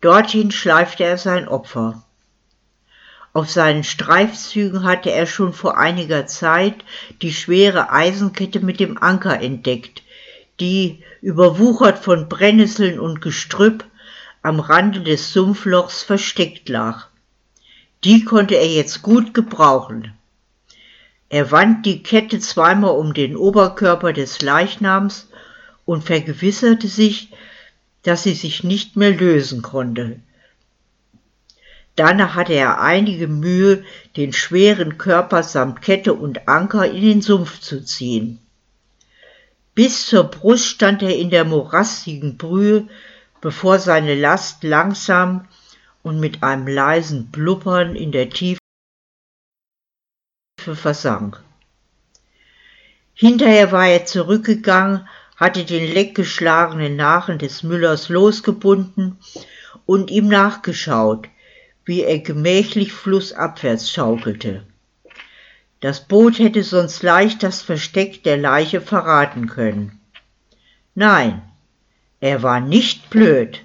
Dorthin 0.03 0.53
schleifte 0.53 1.03
er 1.03 1.19
sein 1.19 1.49
Opfer. 1.49 2.05
Auf 3.33 3.51
seinen 3.51 3.83
Streifzügen 3.83 4.85
hatte 4.85 5.11
er 5.11 5.27
schon 5.27 5.53
vor 5.53 5.77
einiger 5.77 6.29
Zeit 6.29 6.85
die 7.21 7.33
schwere 7.33 7.91
Eisenkette 7.91 8.61
mit 8.61 8.79
dem 8.79 9.03
Anker 9.03 9.41
entdeckt, 9.41 10.05
die, 10.61 11.03
überwuchert 11.23 11.99
von 11.99 12.29
Brennnesseln 12.29 13.01
und 13.01 13.21
Gestrüpp, 13.21 13.85
am 14.43 14.61
Rande 14.61 15.01
des 15.01 15.33
Sumpflochs 15.33 16.05
versteckt 16.05 16.69
lag. 16.69 17.10
Die 18.05 18.25
konnte 18.25 18.55
er 18.55 18.69
jetzt 18.69 19.03
gut 19.03 19.35
gebrauchen. 19.35 20.15
Er 21.29 21.51
wand 21.51 21.85
die 21.85 22.03
Kette 22.03 22.41
zweimal 22.41 22.97
um 22.97 23.15
den 23.15 23.37
Oberkörper 23.37 24.13
des 24.13 24.41
Leichnams 24.41 25.29
und 25.85 26.05
vergewisserte 26.05 26.89
sich, 26.89 27.31
dass 28.03 28.23
sie 28.23 28.35
sich 28.35 28.65
nicht 28.65 28.97
mehr 28.97 29.11
lösen 29.11 29.63
konnte. 29.63 30.21
Danach 31.95 32.35
hatte 32.35 32.55
er 32.55 32.81
einige 32.81 33.29
Mühe, 33.29 33.85
den 34.17 34.33
schweren 34.33 34.97
Körper 34.97 35.43
samt 35.43 35.83
Kette 35.83 36.15
und 36.15 36.49
Anker 36.49 36.91
in 36.91 37.03
den 37.03 37.23
Sumpf 37.23 37.61
zu 37.61 37.85
ziehen. 37.85 38.39
Bis 39.75 40.07
zur 40.07 40.25
Brust 40.25 40.67
stand 40.67 41.03
er 41.03 41.17
in 41.17 41.31
der 41.31 41.45
morastigen 41.45 42.39
Brühe, 42.39 42.89
bevor 43.41 43.79
seine 43.79 44.15
Last 44.15 44.65
langsam 44.65 45.47
und 46.03 46.21
mit 46.21 46.43
einem 46.43 46.67
leisen 46.67 47.31
Blubbern 47.31 47.97
in 47.97 48.13
der 48.13 48.31
Tiefe 48.31 48.61
versank. 50.75 51.43
Hinterher 53.15 53.73
war 53.73 53.87
er 53.87 54.07
zurückgegangen, 54.07 55.07
hatte 55.37 55.65
den 55.65 55.93
leckgeschlagenen 55.93 56.97
Nachen 56.97 57.39
des 57.39 57.63
Müllers 57.63 58.09
losgebunden 58.09 59.19
und 59.87 60.11
ihm 60.11 60.29
nachgeschaut, 60.29 61.29
wie 61.85 62.03
er 62.03 62.19
gemächlich 62.19 62.93
flussabwärts 62.93 63.91
schaukelte. 63.91 64.65
Das 65.81 66.07
Boot 66.07 66.39
hätte 66.39 66.63
sonst 66.63 67.03
leicht 67.03 67.43
das 67.43 67.63
Versteck 67.63 68.23
der 68.23 68.37
Leiche 68.37 68.83
verraten 68.83 69.47
können. 69.47 69.99
Nein, 70.95 71.43
er 72.21 72.43
war 72.43 72.61
nicht 72.61 73.09
blöd. 73.09 73.63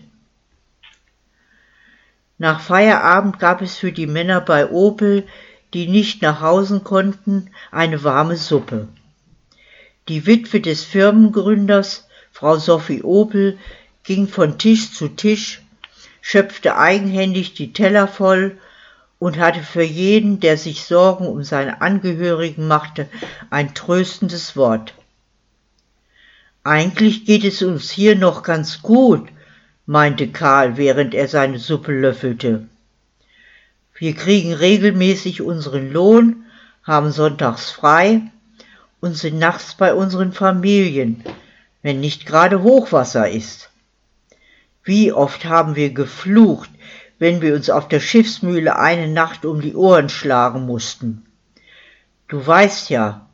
Nach 2.37 2.59
Feierabend 2.59 3.39
gab 3.39 3.61
es 3.61 3.77
für 3.77 3.93
die 3.93 4.07
Männer 4.07 4.41
bei 4.41 4.69
Opel, 4.69 5.25
die 5.73 5.87
nicht 5.87 6.21
nach 6.21 6.41
Hause 6.41 6.81
konnten, 6.81 7.49
eine 7.71 8.03
warme 8.03 8.35
Suppe. 8.35 8.87
Die 10.09 10.25
Witwe 10.25 10.59
des 10.59 10.83
Firmengründers, 10.83 12.07
Frau 12.31 12.57
Sophie 12.57 13.03
Opel, 13.03 13.57
ging 14.03 14.27
von 14.27 14.57
Tisch 14.57 14.91
zu 14.91 15.07
Tisch, 15.07 15.61
schöpfte 16.21 16.77
eigenhändig 16.77 17.53
die 17.53 17.71
Teller 17.71 18.07
voll 18.07 18.57
und 19.17 19.37
hatte 19.37 19.63
für 19.63 19.83
jeden, 19.83 20.39
der 20.41 20.57
sich 20.57 20.83
Sorgen 20.83 21.27
um 21.27 21.43
seine 21.43 21.81
Angehörigen 21.81 22.67
machte, 22.67 23.07
ein 23.49 23.73
tröstendes 23.73 24.57
Wort. 24.57 24.93
Eigentlich 26.63 27.25
geht 27.25 27.45
es 27.45 27.61
uns 27.61 27.89
hier 27.89 28.15
noch 28.15 28.43
ganz 28.43 28.81
gut, 28.81 29.29
meinte 29.85 30.27
Karl, 30.29 30.77
während 30.77 31.13
er 31.13 31.27
seine 31.27 31.59
Suppe 31.59 31.91
löffelte. 31.91 32.67
Wir 33.93 34.13
kriegen 34.13 34.53
regelmäßig 34.53 35.41
unseren 35.41 35.91
Lohn, 35.91 36.45
haben 36.83 37.11
sonntags 37.11 37.71
frei 37.71 38.21
und 38.99 39.15
sind 39.15 39.39
nachts 39.39 39.75
bei 39.75 39.93
unseren 39.93 40.33
Familien, 40.33 41.23
wenn 41.81 41.99
nicht 41.99 42.25
gerade 42.25 42.63
Hochwasser 42.63 43.29
ist. 43.29 43.69
Wie 44.83 45.13
oft 45.13 45.45
haben 45.45 45.75
wir 45.75 45.91
geflucht, 45.91 46.69
wenn 47.19 47.41
wir 47.41 47.55
uns 47.55 47.69
auf 47.69 47.87
der 47.87 47.99
Schiffsmühle 47.99 48.77
eine 48.77 49.07
Nacht 49.07 49.45
um 49.45 49.61
die 49.61 49.75
Ohren 49.75 50.09
schlagen 50.09 50.65
mussten. 50.65 51.25
Du 52.27 52.45
weißt 52.45 52.89
ja, 52.89 53.27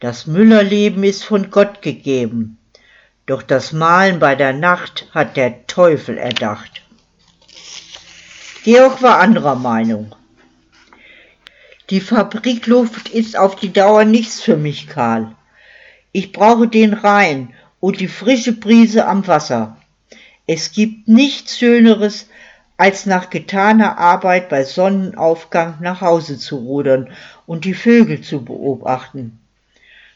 das 0.00 0.26
Müllerleben 0.26 1.02
ist 1.02 1.24
von 1.24 1.50
Gott 1.50 1.82
gegeben, 1.82 2.57
doch 3.28 3.42
das 3.42 3.72
Malen 3.72 4.18
bei 4.18 4.34
der 4.34 4.54
Nacht 4.54 5.06
hat 5.12 5.36
der 5.36 5.66
Teufel 5.66 6.16
erdacht. 6.16 6.82
Georg 8.64 9.02
war 9.02 9.18
anderer 9.18 9.54
Meinung. 9.54 10.14
Die 11.90 12.00
Fabrikluft 12.00 13.10
ist 13.10 13.38
auf 13.38 13.54
die 13.54 13.72
Dauer 13.72 14.04
nichts 14.04 14.40
für 14.40 14.56
mich, 14.56 14.88
Karl. 14.88 15.34
Ich 16.12 16.32
brauche 16.32 16.68
den 16.68 16.94
Rhein 16.94 17.54
und 17.80 18.00
die 18.00 18.08
frische 18.08 18.52
Brise 18.52 19.06
am 19.06 19.26
Wasser. 19.26 19.76
Es 20.46 20.72
gibt 20.72 21.06
nichts 21.06 21.58
Schöneres, 21.58 22.28
als 22.78 23.04
nach 23.04 23.28
getaner 23.28 23.98
Arbeit 23.98 24.48
bei 24.48 24.64
Sonnenaufgang 24.64 25.76
nach 25.80 26.00
Hause 26.00 26.38
zu 26.38 26.56
rudern 26.56 27.10
und 27.44 27.66
die 27.66 27.74
Vögel 27.74 28.22
zu 28.22 28.42
beobachten. 28.42 29.38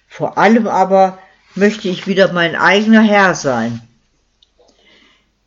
Vor 0.09 0.39
allem 0.39 0.67
aber 0.67 1.19
möchte 1.55 1.89
ich 1.89 2.07
wieder 2.07 2.33
mein 2.33 2.57
eigener 2.57 3.03
Herr 3.03 3.35
sein. 3.35 3.81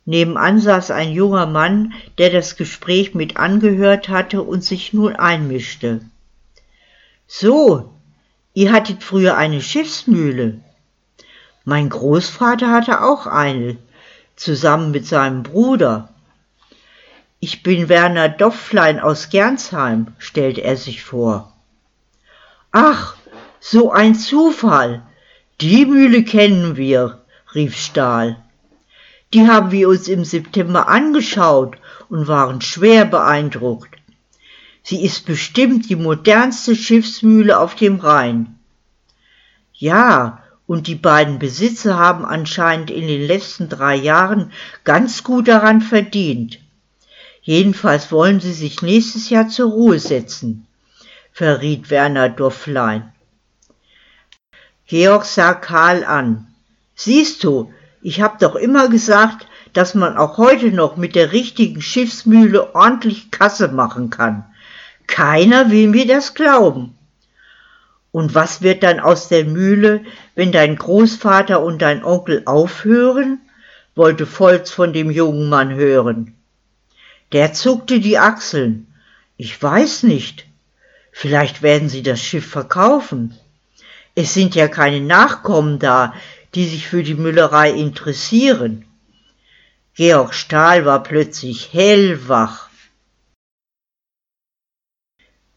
Nebenan 0.04 0.60
saß 0.60 0.92
ein 0.92 1.10
junger 1.10 1.46
Mann, 1.46 1.92
der 2.18 2.30
das 2.30 2.56
Gespräch 2.56 3.14
mit 3.14 3.36
angehört 3.36 4.08
hatte 4.08 4.42
und 4.42 4.62
sich 4.62 4.92
nun 4.92 5.16
einmischte. 5.16 6.00
So, 7.26 7.92
ihr 8.54 8.72
hattet 8.72 9.02
früher 9.02 9.36
eine 9.36 9.60
Schiffsmühle. 9.60 10.60
Mein 11.64 11.88
Großvater 11.88 12.70
hatte 12.70 13.02
auch 13.02 13.26
eine, 13.26 13.76
zusammen 14.36 14.92
mit 14.92 15.06
seinem 15.06 15.42
Bruder. 15.42 16.10
Ich 17.40 17.64
bin 17.64 17.88
Werner 17.88 18.28
Dofflein 18.28 19.00
aus 19.00 19.30
Gernsheim, 19.30 20.14
stellte 20.18 20.62
er 20.62 20.76
sich 20.76 21.02
vor. 21.02 21.52
Ach, 22.70 23.16
so 23.58 23.90
ein 23.90 24.14
Zufall. 24.14 25.02
Die 25.62 25.86
Mühle 25.86 26.22
kennen 26.22 26.76
wir, 26.76 27.22
rief 27.54 27.78
Stahl. 27.78 28.36
Die 29.32 29.48
haben 29.48 29.70
wir 29.70 29.88
uns 29.88 30.06
im 30.06 30.22
September 30.22 30.86
angeschaut 30.86 31.78
und 32.10 32.28
waren 32.28 32.60
schwer 32.60 33.06
beeindruckt. 33.06 33.96
Sie 34.82 35.02
ist 35.02 35.24
bestimmt 35.24 35.88
die 35.88 35.96
modernste 35.96 36.76
Schiffsmühle 36.76 37.58
auf 37.58 37.74
dem 37.74 37.96
Rhein. 37.96 38.58
Ja, 39.72 40.42
und 40.66 40.88
die 40.88 40.94
beiden 40.94 41.38
Besitzer 41.38 41.98
haben 41.98 42.26
anscheinend 42.26 42.90
in 42.90 43.06
den 43.06 43.26
letzten 43.26 43.70
drei 43.70 43.96
Jahren 43.96 44.52
ganz 44.84 45.24
gut 45.24 45.48
daran 45.48 45.80
verdient. 45.80 46.58
Jedenfalls 47.40 48.12
wollen 48.12 48.40
sie 48.40 48.52
sich 48.52 48.82
nächstes 48.82 49.30
Jahr 49.30 49.48
zur 49.48 49.70
Ruhe 49.70 50.00
setzen, 50.00 50.66
verriet 51.32 51.88
Werner 51.88 52.28
Dofflein. 52.28 53.10
Georg 54.86 55.24
sah 55.24 55.54
Karl 55.54 56.04
an. 56.04 56.46
Siehst 56.94 57.42
du, 57.44 57.72
ich 58.02 58.20
hab 58.20 58.38
doch 58.38 58.54
immer 58.54 58.88
gesagt, 58.88 59.46
dass 59.72 59.94
man 59.94 60.16
auch 60.16 60.38
heute 60.38 60.70
noch 60.70 60.96
mit 60.96 61.14
der 61.14 61.32
richtigen 61.32 61.82
Schiffsmühle 61.82 62.74
ordentlich 62.74 63.30
Kasse 63.30 63.68
machen 63.68 64.10
kann. 64.10 64.44
Keiner 65.06 65.70
will 65.70 65.88
mir 65.88 66.06
das 66.06 66.34
glauben. 66.34 66.96
Und 68.12 68.34
was 68.34 68.62
wird 68.62 68.82
dann 68.82 69.00
aus 69.00 69.28
der 69.28 69.44
Mühle, 69.44 70.04
wenn 70.34 70.52
dein 70.52 70.76
Großvater 70.76 71.62
und 71.62 71.82
dein 71.82 72.04
Onkel 72.04 72.42
aufhören? 72.46 73.40
wollte 73.94 74.26
Volz 74.26 74.70
von 74.70 74.92
dem 74.92 75.10
jungen 75.10 75.48
Mann 75.48 75.74
hören. 75.74 76.34
Der 77.32 77.52
zuckte 77.54 77.98
die 77.98 78.18
Achseln. 78.18 78.86
Ich 79.36 79.60
weiß 79.60 80.04
nicht. 80.04 80.46
Vielleicht 81.12 81.62
werden 81.62 81.88
sie 81.88 82.02
das 82.02 82.20
Schiff 82.20 82.46
verkaufen. 82.46 83.34
Es 84.18 84.32
sind 84.32 84.54
ja 84.54 84.66
keine 84.66 85.02
Nachkommen 85.02 85.78
da, 85.78 86.14
die 86.54 86.66
sich 86.66 86.88
für 86.88 87.02
die 87.02 87.14
Müllerei 87.14 87.70
interessieren. 87.70 88.86
Georg 89.94 90.32
Stahl 90.32 90.86
war 90.86 91.02
plötzlich 91.02 91.74
hellwach. 91.74 92.70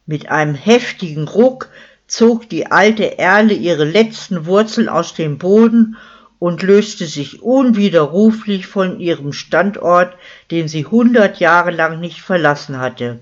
Mit 0.06 0.30
einem 0.30 0.56
heftigen 0.56 1.30
Ruck 1.30 1.70
zog 2.08 2.50
die 2.50 2.68
alte 2.68 3.18
Erle 3.18 3.54
ihre 3.54 3.86
letzten 3.86 4.46
Wurzeln 4.46 4.90
aus 4.90 5.14
dem 5.14 5.38
Boden 5.38 5.96
und 6.38 6.62
löste 6.62 7.06
sich 7.06 7.42
unwiderruflich 7.42 8.68
von 8.68 9.00
ihrem 9.00 9.32
Standort, 9.32 10.18
den 10.52 10.68
sie 10.68 10.86
hundert 10.86 11.40
Jahre 11.40 11.72
lang 11.72 12.02
nicht 12.02 12.20
verlassen 12.22 12.78
hatte. 12.78 13.22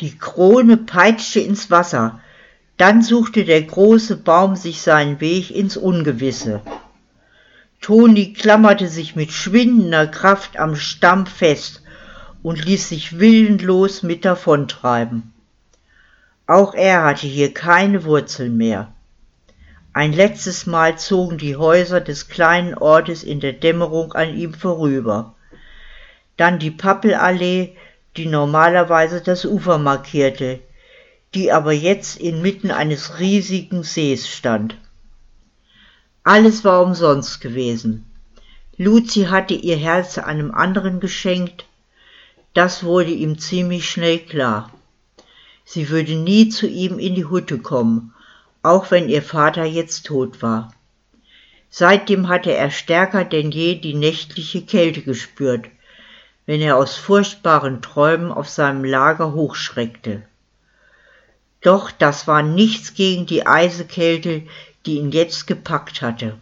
Die 0.00 0.16
Krone 0.16 0.78
peitschte 0.78 1.40
ins 1.40 1.70
Wasser, 1.70 2.20
dann 2.76 3.02
suchte 3.02 3.44
der 3.44 3.62
große 3.62 4.16
Baum 4.16 4.56
sich 4.56 4.82
seinen 4.82 5.20
Weg 5.20 5.50
ins 5.50 5.76
Ungewisse. 5.76 6.60
Toni 7.80 8.32
klammerte 8.32 8.88
sich 8.88 9.16
mit 9.16 9.32
schwindender 9.32 10.06
Kraft 10.06 10.58
am 10.58 10.76
Stamm 10.76 11.26
fest 11.26 11.82
und 12.42 12.64
ließ 12.64 12.88
sich 12.88 13.18
willenlos 13.18 14.02
mit 14.02 14.24
davontreiben. 14.24 15.32
Auch 16.46 16.74
er 16.74 17.04
hatte 17.04 17.26
hier 17.26 17.52
keine 17.52 18.04
Wurzeln 18.04 18.56
mehr. 18.56 18.92
Ein 19.92 20.12
letztes 20.12 20.66
Mal 20.66 20.98
zogen 20.98 21.38
die 21.38 21.56
Häuser 21.56 22.00
des 22.00 22.28
kleinen 22.28 22.74
Ortes 22.74 23.24
in 23.24 23.40
der 23.40 23.54
Dämmerung 23.54 24.12
an 24.12 24.36
ihm 24.36 24.52
vorüber. 24.52 25.34
Dann 26.36 26.58
die 26.58 26.70
Pappelallee, 26.70 27.76
die 28.16 28.26
normalerweise 28.26 29.22
das 29.22 29.46
Ufer 29.46 29.78
markierte, 29.78 30.60
die 31.36 31.52
aber 31.52 31.72
jetzt 31.72 32.18
inmitten 32.18 32.70
eines 32.70 33.20
riesigen 33.20 33.82
Sees 33.82 34.26
stand. 34.26 34.76
Alles 36.24 36.64
war 36.64 36.82
umsonst 36.82 37.40
gewesen. 37.40 38.06
Luzi 38.78 39.24
hatte 39.24 39.54
ihr 39.54 39.76
Herz 39.76 40.18
einem 40.18 40.50
anderen 40.50 40.98
geschenkt, 40.98 41.66
das 42.54 42.82
wurde 42.84 43.10
ihm 43.10 43.38
ziemlich 43.38 43.88
schnell 43.88 44.18
klar. 44.18 44.72
Sie 45.64 45.90
würde 45.90 46.14
nie 46.14 46.48
zu 46.48 46.66
ihm 46.66 46.98
in 46.98 47.14
die 47.14 47.28
Hütte 47.28 47.58
kommen, 47.58 48.14
auch 48.62 48.90
wenn 48.90 49.08
ihr 49.08 49.22
Vater 49.22 49.64
jetzt 49.64 50.06
tot 50.06 50.40
war. 50.40 50.72
Seitdem 51.68 52.28
hatte 52.28 52.52
er 52.52 52.70
stärker 52.70 53.24
denn 53.24 53.50
je 53.50 53.74
die 53.74 53.94
nächtliche 53.94 54.62
Kälte 54.62 55.02
gespürt, 55.02 55.66
wenn 56.46 56.62
er 56.62 56.76
aus 56.76 56.96
furchtbaren 56.96 57.82
Träumen 57.82 58.32
auf 58.32 58.48
seinem 58.48 58.84
Lager 58.84 59.34
hochschreckte. 59.34 60.22
Doch 61.66 61.90
das 61.90 62.28
war 62.28 62.44
nichts 62.44 62.94
gegen 62.94 63.26
die 63.26 63.44
Eisekälte, 63.44 64.44
die 64.86 64.98
ihn 64.98 65.10
jetzt 65.10 65.48
gepackt 65.48 66.00
hatte. 66.00 66.38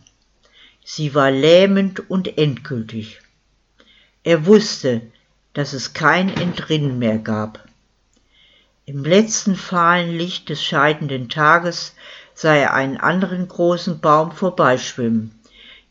Sie 0.84 1.14
war 1.14 1.30
lähmend 1.30 2.10
und 2.10 2.36
endgültig. 2.36 3.22
Er 4.22 4.44
wusste, 4.44 5.00
dass 5.54 5.72
es 5.72 5.94
kein 5.94 6.28
Entrinnen 6.28 6.98
mehr 6.98 7.16
gab. 7.16 7.66
Im 8.84 9.02
letzten 9.02 9.56
fahlen 9.56 10.14
Licht 10.14 10.50
des 10.50 10.62
scheidenden 10.62 11.30
Tages 11.30 11.94
sah 12.34 12.54
er 12.54 12.74
einen 12.74 12.98
anderen 12.98 13.48
großen 13.48 14.00
Baum 14.00 14.30
vorbeischwimmen, 14.30 15.40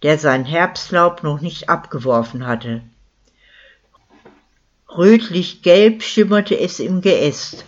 der 0.03 0.19
sein 0.19 0.45
Herbstlaub 0.45 1.23
noch 1.23 1.41
nicht 1.41 1.69
abgeworfen 1.69 2.45
hatte. 2.45 2.83
Rötlich-gelb 4.95 6.03
schimmerte 6.03 6.59
es 6.59 6.79
im 6.79 7.01
Geäst. 7.01 7.65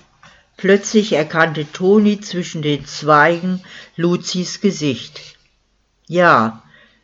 Plötzlich 0.57 1.13
erkannte 1.13 1.69
Toni 1.71 2.21
zwischen 2.21 2.61
den 2.61 2.85
Zweigen 2.85 3.61
Luzis 3.97 4.61
Gesicht. 4.61 5.21
Ja, 6.07 6.63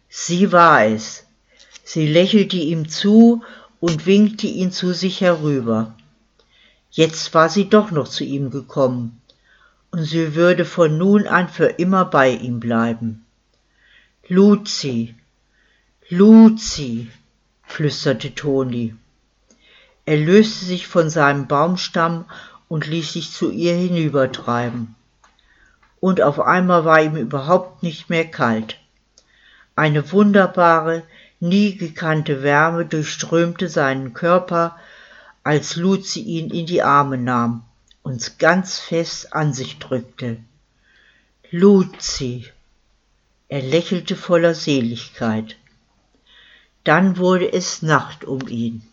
sie 0.10 0.52
war 0.52 0.86
es. 0.86 1.26
Sie 1.84 2.08
lächelte 2.08 2.58
ihm 2.58 2.88
zu 2.88 3.44
und 3.80 4.06
winkte 4.06 4.48
ihn 4.48 4.72
zu 4.72 4.94
sich 4.94 5.20
herüber. 5.20 5.96
Jetzt 6.92 7.34
war 7.34 7.50
sie 7.50 7.70
doch 7.70 7.92
noch 7.92 8.08
zu 8.08 8.24
ihm 8.24 8.52
gekommen, 8.52 9.22
und 9.92 10.04
sie 10.04 10.36
würde 10.36 10.64
von 10.64 10.98
nun 10.98 11.28
an 11.28 11.50
für 11.50 11.66
immer 11.66 12.06
bei 12.06 12.30
ihm 12.30 12.60
bleiben. 12.60 13.26
Luzi, 14.28 15.16
Luzi, 16.10 17.10
flüsterte 17.64 18.36
Toni. 18.36 18.96
Er 20.06 20.18
löste 20.18 20.66
sich 20.66 20.88
von 20.88 21.10
seinem 21.10 21.48
Baumstamm 21.48 22.26
und 22.72 22.88
ließ 22.88 23.12
sich 23.12 23.34
zu 23.34 23.52
ihr 23.52 23.74
hinübertreiben. 23.74 24.96
Und 26.00 26.22
auf 26.22 26.40
einmal 26.40 26.86
war 26.86 27.02
ihm 27.02 27.18
überhaupt 27.18 27.84
nicht 27.84 28.10
mehr 28.10 28.24
kalt. 28.24 28.80
Eine 29.76 30.14
wunderbare, 30.14 31.04
nie 31.42 31.76
gekannte 31.76 32.44
Wärme 32.44 32.86
durchströmte 32.86 33.68
seinen 33.68 34.14
Körper, 34.14 34.78
als 35.44 35.76
Luzi 35.76 36.22
ihn 36.22 36.50
in 36.50 36.66
die 36.66 36.82
Arme 36.82 37.18
nahm 37.18 37.66
und 38.04 38.40
ganz 38.40 38.80
fest 38.80 39.34
an 39.34 39.54
sich 39.54 39.80
drückte. 39.80 40.38
Luzi. 41.50 42.46
Er 43.50 43.64
lächelte 43.64 44.16
voller 44.16 44.56
Seligkeit. 44.56 45.58
Dann 46.86 47.18
wurde 47.18 47.52
es 47.52 47.82
Nacht 47.82 48.24
um 48.24 48.48
ihn. 48.48 48.88